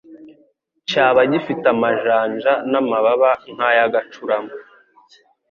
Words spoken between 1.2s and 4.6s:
gifite amajanja n’amababa nk’ay’agacurama.